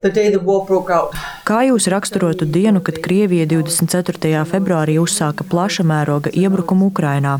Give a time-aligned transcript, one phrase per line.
[0.00, 4.44] Kā jūs raksturotu dienu, kad Krievija 24.
[4.48, 7.34] februārī uzsāka plaša mēroga iebrukumu Ukrainā?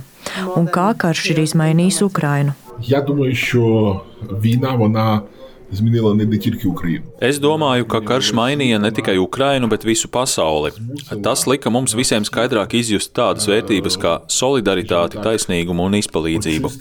[0.61, 2.53] Un kā karš ir izmainījis Ukrainu?
[2.83, 5.23] Я думаю, що війна вона
[5.72, 7.06] змінила не тільки Україну.
[7.22, 10.72] Es domāju, ka karš mainīja ne tikai Ukrainu, bet visu pasauli.
[11.24, 16.72] Tas lika mums visiem skaidrāk izjust tādas vērtības kā solidaritāti, taisnīgumu un izpalīdzību.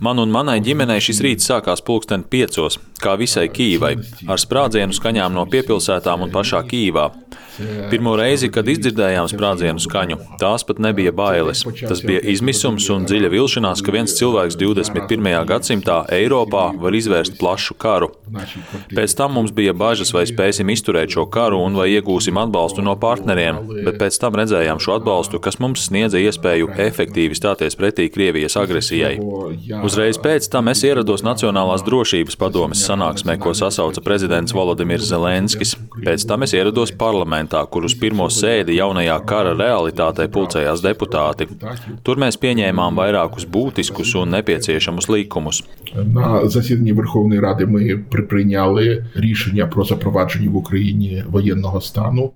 [0.00, 3.94] Man un manai ģimenei šis rīts sākās pulksten piecos, kā visai Kīvai,
[4.28, 7.08] ar sprādzienu skaņām no piepilsētām un pašā Kīvā.
[7.90, 11.62] Pirmo reizi, kad izdzirdējām sprādzienu skaņu, tās pat nebija bailes.
[11.86, 15.30] Tas bija izmisums un dziļa vilšanās, ka viens cilvēks 21.
[15.50, 18.10] gadsimtā Eiropā var izvērst plašu karu.
[18.93, 22.95] Pēc tam mums bija bažas, vai spēsim izturēt šo karu un vai iegūsim atbalstu no
[22.99, 28.57] partneriem, bet pēc tam redzējām šo atbalstu, kas mums sniedza iespēju efektīvi stāties pretī Krievijas
[28.59, 29.15] agresijai.
[29.85, 35.75] Uzreiz pēc tam es ierados Nacionālās drošības padomes sanāksmē, ko sasauca prezidents Volodimirs Zelenskis.
[35.99, 41.47] Pēc tam es ierados parlamentā kur uz pirmo sēdi jaunajā kara realitātē pulcējās deputāti.
[42.05, 45.63] Tur mēs pieņēmām vairākus būtiskus un nepieciešamus likumus
[48.28, 52.32] На засіданні Верховної Ради ми прийняли рішення про запровадження в Україні воєнного стану.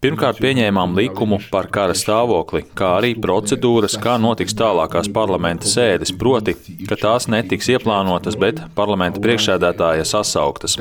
[0.00, 6.54] Pirmkārt, pieņēmām likumu par kara stāvokli, kā arī procedūras, kā notiks tālākās parlamenta sēdes, proti,
[6.88, 10.78] ka tās netiks ieplānotas, bet parlamenta priekšsēdētāja sasauktas.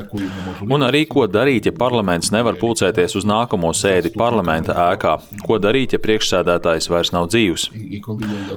[0.63, 5.97] Un arī, ko darīt, ja parlaments nevar pulcēties uz nākamo sēdi parlamenta ēkā, ko darīt,
[5.97, 7.67] ja priekšsēdētājs vairs nav dzīvs.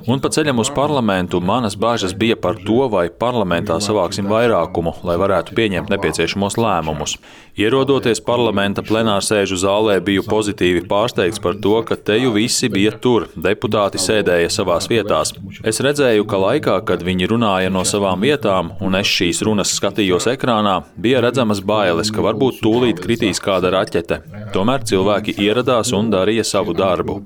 [0.07, 5.19] Un pa ceļam uz parlamentu manas bāžas bija par to, vai parlamentā savāksim vairākumu, lai
[5.19, 7.18] varētu pieņemt nepieciešamos lēmumus.
[7.58, 13.28] Ierodoties parlamenta plenārsēžu zālē, biju pozitīvi pārsteigts par to, ka te jau visi bija tur,
[13.34, 15.34] deputāti sēdēja savās vietās.
[15.66, 20.30] Es redzēju, ka laikā, kad viņi runāja no savām vietām, un es šīs runas skatījos
[20.36, 24.22] ekrānā, bija redzamas bailes, ka varbūt tūlīt kritīs kāda raķete.
[24.54, 27.22] Tomēr cilvēki ieradās un darīja savu darbu.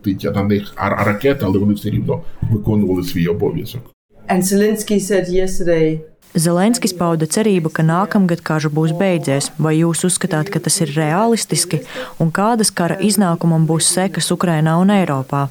[4.32, 9.49] And Zelensky said yesterday Zelenskis pauda cerību, ka nākamgad karš būs beidzies.
[9.57, 11.81] Vai jūs uzskatāt, ka tas ir realistiski
[12.21, 15.49] un kādas kara iznākumam būs sekas Ukrainā un Eiropā?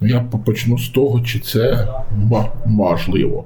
[0.00, 1.88] Я почну з того, чи це
[2.66, 3.44] можливо.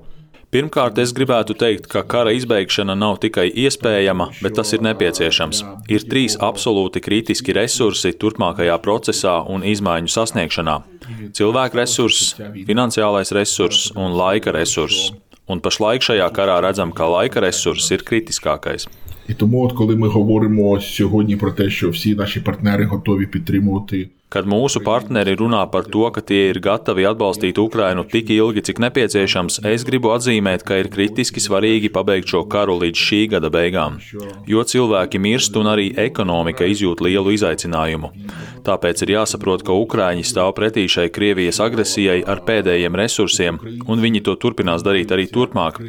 [0.56, 5.62] Pirmkārt, es gribētu teikt, ka kara izbeigšana nav tikai iespējama, bet tas ir nepieciešams.
[5.92, 12.38] Ir trīs absolūti kritiski resursi turpmākajā procesā un izmaiņu sasniegšanā - cilvēku resurss,
[12.70, 15.12] finansiālais resurss un laika resurss
[15.51, 18.87] Un pašlaik šajā karā redzam, ka laika resurss ir kritiskākais.
[19.27, 24.09] І тому, от коли ми говоримо сьогодні про те, що всі наші партнери готові підтримувати
[24.31, 28.79] kad mūsu partneri runā par to, ka tie ir gatavi atbalstīt Ukrainu tik ilgi, cik
[28.79, 33.99] nepieciešams, es gribu atzīmēt, ka ir kritiski svarīgi pabeigt šo karu līdz šī gada beigām,
[34.47, 38.13] jo cilvēki mirst un arī ekonomika izjūt lielu izaicinājumu.
[38.63, 43.59] Tāpēc ir jāsaprot, ka Ukraiņi stāv pretī šai Krievijas agresijai ar pēdējiem resursiem,
[43.89, 45.81] un viņi to turpinās darīt arī turpmāk.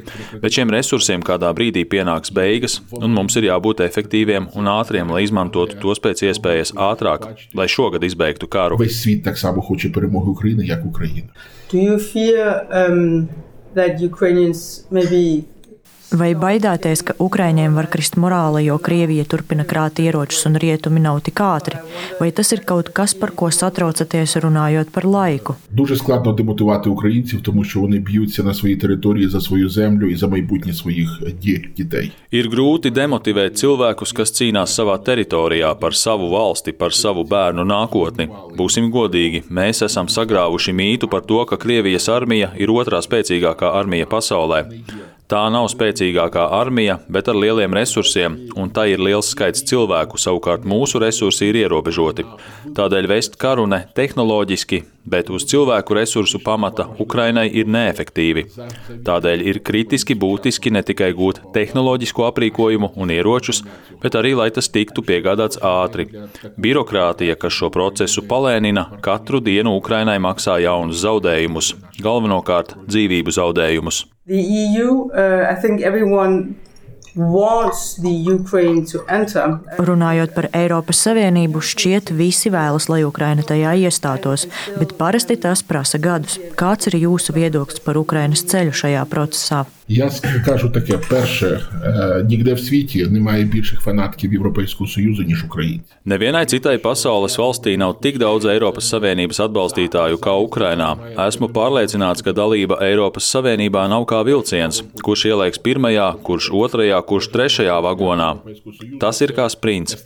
[0.43, 5.27] Bet šiem resursiem kādā brīdī pienāks beigas, un mums ir jābūt efektīviem un ātriem, lai
[5.29, 8.77] izmantotu tos pēc iespējas ātrāk, lai šogad izbeigtu pabeigtu Кару.
[8.77, 11.29] Весь світ так само хоче перемоги України, як Україна.
[11.75, 13.27] Do you fear um,
[13.75, 15.43] that Ukrainians maybe
[16.12, 21.20] Vai baidāties, ka Ukraiņiem var krist morāla, jo Krievija turpina krāt ieročus un rietumi nav
[21.26, 21.82] tik ātri?
[22.22, 25.56] Vai tas ir kaut kas, par ko satraucaties runājot par laiku?
[25.70, 30.16] Дуже складно демотивувати українців, тому що вони б'ються на своїй території за свою землю і
[30.16, 31.22] за майбутнє своїх
[31.78, 32.12] дітей.
[32.32, 38.30] Ir grūti demotivēt cilvēkus, kas cīnās savā teritorijā par savu valsti, par savu bērnu nākotni.
[38.56, 44.06] Būsim godīgi, mēs esam sagrāvuši mītu par to, ka Krievijas armija ir otrā spēcīgākā armija
[44.06, 44.64] pasaulē.
[45.31, 50.67] Tā nav spēcīgākā armija, bet ar lieliem resursiem, un tai ir liels skaits cilvēku, savukārt
[50.69, 52.27] mūsu resursi ir ierobežoti.
[52.77, 58.45] Tādēļ vest karu ne tehnoloģiski, bet uz cilvēku resursu pamata Ukrainai ir neefektīvi.
[59.09, 63.63] Tādēļ ir kritiski būtiski ne tikai gūt tehnoloģisko aprīkojumu un ieročus,
[64.05, 66.11] bet arī, lai tas tiktu piegādāts ātri.
[66.61, 74.07] Birokrātija, kas šo procesu palēnina, katru dienu Ukrainai maksā jaunus zaudējumus, galvenokārt dzīvību zaudējumus.
[74.27, 76.55] The EU, uh, I think everyone
[79.79, 84.47] Runājot par Eiropas Savienību, šķiet, visi vēlas, lai Ukraina tajā iestātos,
[84.79, 86.39] bet parasti tas prasa gadus.
[86.57, 89.67] Kāds ir jūsu viedoklis par Ukrainas ceļu šajā procesā?
[89.92, 91.62] Я скажу таке: перше,
[92.30, 95.94] ніде в світі немає більших фанатків Європейського Союзу, ніж українці.
[96.08, 100.96] Nevienai citai pasaules valstī nav tik daudz Eiropas Savienības atbalstītāju kā Ukrainā.
[101.28, 107.28] Esmu pārliecināts, ka dalība Eiropas Savienībā nav kā vilciens, kurš ieliks pirmajā, kurš otrajā, kurš
[107.34, 108.30] trešajā vagonā.
[109.04, 110.00] Tas ir kā sprints.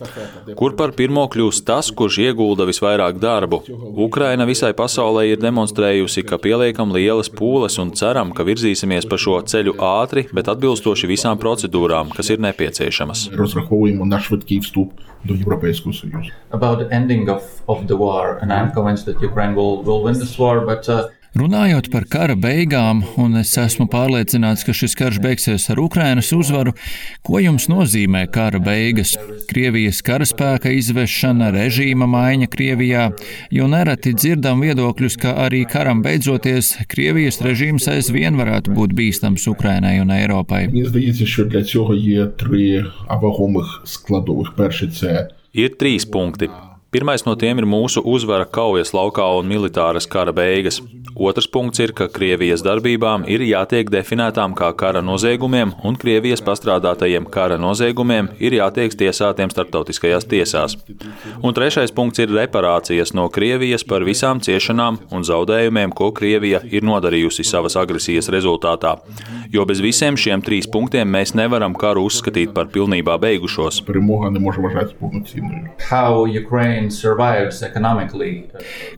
[0.58, 3.62] Kur par pirmo kļūst tas, kurš iegulda visvairāk darbu?
[4.08, 9.38] Ukraina visai pasaulē ir demonstrējusi, ka pieliekam lielas pūles un ceram, ka virzīsimies pa šo
[9.46, 13.29] ceļu ātri, bet atbilstoši visām procedūrām, kas ir nepieciešamas.
[16.53, 20.19] About the ending of, of the war, and I'm convinced that Ukraine will, will win
[20.19, 25.19] this war, but uh, Runājot par kara beigām, un es esmu pārliecināts, ka šis karš
[25.21, 26.73] beigsies ar Ukrainas uzvaru,
[27.27, 29.13] ko jums nozīmē kara beigas?
[29.51, 33.03] Krievijas karaspēka izvešana, režīma maiņa Krievijā,
[33.53, 39.99] jo nereti dzirdam viedokļus, ka arī karam beidzoties, Krievijas režīms aizvien varētu būt bīstams Ukrainai
[40.01, 40.63] un Eiropai.
[45.53, 46.49] Ir trīs punkti.
[46.97, 50.81] Pirmais no tiem ir mūsu uzvara kaujas laukā un militāras kara beigas.
[51.17, 57.25] Otrs punkts ir, ka Krievijas darbībām ir jātiek definētām kā kara noziegumiem, un Krievijas pastrādātajiem
[57.33, 60.75] kara noziegumiem ir jātiek tiesātiem starptautiskajās tiesās.
[61.41, 66.85] Un trešais punkts ir reparācijas no Krievijas par visām ciešanām un zaudējumiem, ko Krievija ir
[66.85, 68.99] nodarījusi savas agresijas rezultātā.
[69.49, 73.81] Jo bez visiem šiem trīs punktiem mēs nevaram karu uzskatīt par pilnībā beigušos.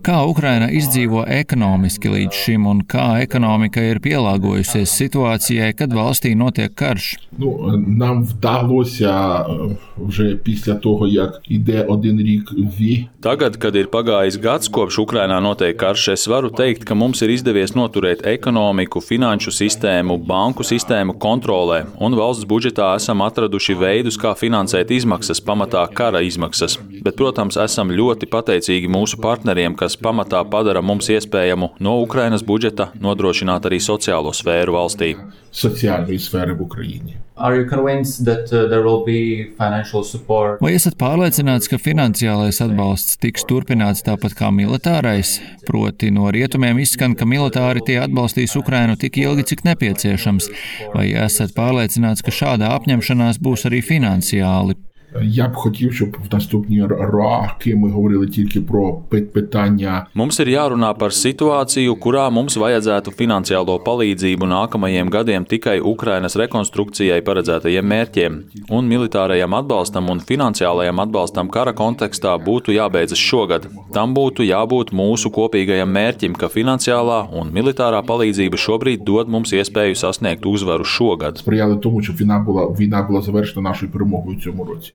[0.03, 2.07] Kā Ukraina izdzīvo ekonomiski?
[2.07, 7.13] līdz šim, un kā ekonomika ir pielāgojusies situācijai, kad valstī notiek karš?
[7.38, 13.88] Ну, нам вдалося е, вже після того, як іде один рік ві, Tagad, kad ir
[13.88, 19.00] pagājis gads kopš Ukrainā notiek karš, es varu teikt, ka mums ir izdevies noturēt ekonomiku,
[19.00, 25.86] finanšu sistēmu, banku sistēmu kontrolē, un valsts budžetā esam atraduši veidus, kā finansēt izmaksas, pamatā
[25.95, 26.75] kara izmaksas.
[27.00, 32.91] Bet, protams, esam ļoti pateicīgi mūsu partneriem, kas pamatā padara mums iespējamu no Ukrainas budžeta
[33.03, 35.15] nodrošināt arī sociālo sfēru valstī.
[40.62, 45.37] Vai esat pārliecināts, ka finansiālais atbalsts tiks turpināts tāpat kā militārais?
[45.69, 50.50] Proti, no rietumiem izskan, ka militāri tie atbalstīs Ukrainu tik ilgi, cik nepieciešams.
[50.97, 54.79] Vai esat pārliecināts, ka šāda apņemšanās būs arī finansiāli?
[55.21, 60.48] Я б хотів, щоб в наступні роки ми говорили тільки про пи- питання Mums ir
[60.50, 68.31] jārunā par situāciju, kurā mums vajadzētu finansiālo palīdzību nākamajiem gadiem tikai Ukrainas rekonstrukcijai paredzētajiem mērķiem,
[68.77, 73.69] un militārajam atbalstam un finansiālajam atbalstam kara kontekstā būtu jābeidzas šogad.
[73.94, 79.95] Tam būtu jābūt mūsu kopīgajam mērķim, ka finansiālā un militārā palīdzība šobrīd dod mums iespēju
[80.04, 81.38] sasniegt uzvaru šogad.
[81.38, 84.92] сприяли тому, щоб війна була війна була завершена нашою перемогою в цьому році.